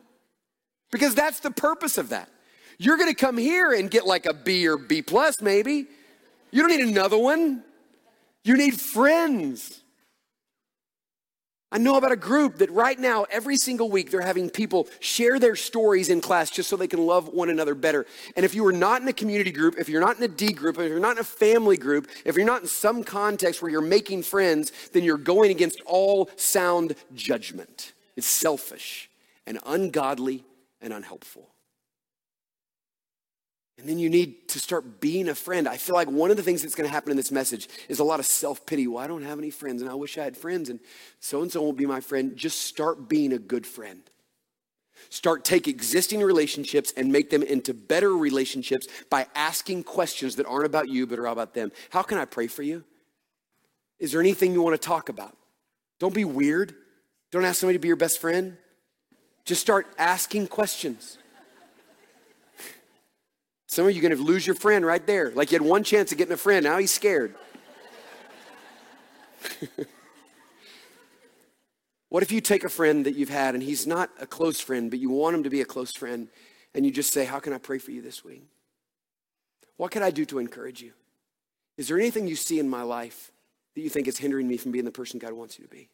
[0.91, 2.29] Because that's the purpose of that.
[2.77, 5.87] You're gonna come here and get like a B or B plus, maybe.
[6.51, 7.63] You don't need another one.
[8.43, 9.82] You need friends.
[11.73, 15.39] I know about a group that right now, every single week, they're having people share
[15.39, 18.05] their stories in class just so they can love one another better.
[18.35, 20.53] And if you are not in a community group, if you're not in a D
[20.53, 23.71] group, if you're not in a family group, if you're not in some context where
[23.71, 27.93] you're making friends, then you're going against all sound judgment.
[28.15, 29.09] It's selfish
[29.47, 30.43] and ungodly
[30.79, 31.52] and unhelpful.
[33.77, 35.67] And then you need to start being a friend.
[35.67, 37.99] I feel like one of the things that's going to happen in this message is
[37.99, 38.87] a lot of self pity.
[38.87, 40.79] Well, I don't have any friends, and I wish I had friends, and
[41.19, 42.35] so and so won't be my friend.
[42.35, 44.03] Just start being a good friend.
[45.09, 50.65] Start take existing relationships and make them into better relationships by asking questions that aren't
[50.65, 51.71] about you but are about them.
[51.89, 52.83] How can I pray for you?
[53.99, 55.35] Is there anything you want to talk about?
[55.99, 56.75] Don't be weird.
[57.31, 58.57] Don't ask somebody to be your best friend.
[59.45, 61.17] Just start asking questions.
[63.73, 65.31] Some of you are going to lose your friend right there.
[65.31, 67.33] Like you had one chance of getting a friend, now he's scared.
[72.09, 74.91] what if you take a friend that you've had and he's not a close friend,
[74.91, 76.27] but you want him to be a close friend,
[76.75, 78.43] and you just say, How can I pray for you this week?
[79.77, 80.93] What can I do to encourage you?
[81.75, 83.31] Is there anything you see in my life
[83.73, 85.89] that you think is hindering me from being the person God wants you to be?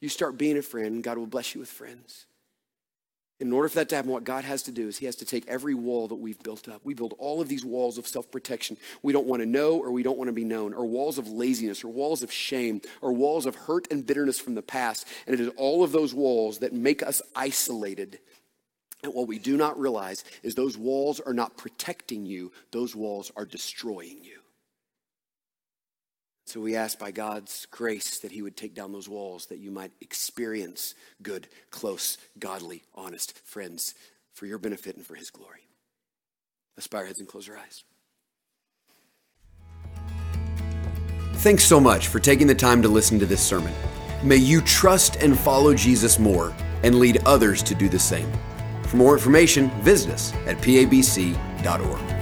[0.00, 2.26] You start being a friend, and God will bless you with friends.
[3.44, 5.26] In order for that to happen, what God has to do is He has to
[5.26, 6.80] take every wall that we've built up.
[6.82, 8.78] We build all of these walls of self protection.
[9.02, 11.28] We don't want to know or we don't want to be known, or walls of
[11.28, 15.06] laziness, or walls of shame, or walls of hurt and bitterness from the past.
[15.26, 18.18] And it is all of those walls that make us isolated.
[19.02, 23.30] And what we do not realize is those walls are not protecting you, those walls
[23.36, 24.38] are destroying you.
[26.46, 29.70] So we ask by God's grace that He would take down those walls, that you
[29.70, 33.94] might experience good, close, godly, honest friends
[34.34, 35.66] for your benefit and for His glory.
[36.76, 37.84] Let's bow our heads and close our eyes.
[41.38, 43.72] Thanks so much for taking the time to listen to this sermon.
[44.22, 48.30] May you trust and follow Jesus more and lead others to do the same.
[48.84, 52.13] For more information, visit us at pabc.org.